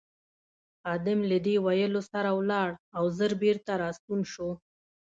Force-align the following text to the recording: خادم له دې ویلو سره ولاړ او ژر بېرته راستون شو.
خادم 0.81 1.19
له 1.29 1.37
دې 1.45 1.55
ویلو 1.65 2.01
سره 2.11 2.29
ولاړ 2.39 2.69
او 2.97 3.03
ژر 3.17 3.31
بېرته 3.43 3.71
راستون 3.83 4.19
شو. 4.31 4.49